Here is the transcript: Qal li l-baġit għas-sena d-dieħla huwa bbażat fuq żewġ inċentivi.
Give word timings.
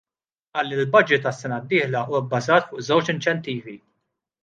Qal 0.59 0.65
li 0.71 0.79
l-baġit 0.79 1.27
għas-sena 1.27 1.61
d-dieħla 1.67 2.03
huwa 2.09 2.25
bbażat 2.27 2.69
fuq 2.75 2.85
żewġ 2.91 3.17
inċentivi. 3.19 3.81